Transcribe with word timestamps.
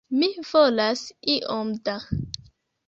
Mi 0.21 0.29
volas 0.51 1.05
iom 1.37 1.73
da! 1.89 1.99